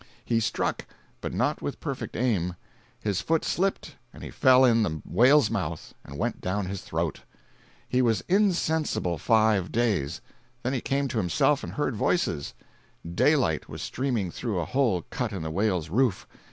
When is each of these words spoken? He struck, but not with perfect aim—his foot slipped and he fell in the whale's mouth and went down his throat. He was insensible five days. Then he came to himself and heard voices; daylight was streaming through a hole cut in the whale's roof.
He 0.25 0.39
struck, 0.39 0.87
but 1.21 1.31
not 1.31 1.61
with 1.61 1.79
perfect 1.79 2.15
aim—his 2.15 3.21
foot 3.21 3.45
slipped 3.45 3.97
and 4.11 4.23
he 4.23 4.31
fell 4.31 4.65
in 4.65 4.81
the 4.81 4.99
whale's 5.05 5.51
mouth 5.51 5.93
and 6.03 6.17
went 6.17 6.41
down 6.41 6.65
his 6.65 6.81
throat. 6.81 7.21
He 7.87 8.01
was 8.01 8.23
insensible 8.27 9.19
five 9.19 9.71
days. 9.71 10.19
Then 10.63 10.73
he 10.73 10.81
came 10.81 11.07
to 11.09 11.19
himself 11.19 11.63
and 11.63 11.73
heard 11.73 11.95
voices; 11.95 12.55
daylight 13.13 13.69
was 13.69 13.83
streaming 13.83 14.31
through 14.31 14.59
a 14.59 14.65
hole 14.65 15.03
cut 15.11 15.31
in 15.31 15.43
the 15.43 15.51
whale's 15.51 15.91
roof. 15.91 16.25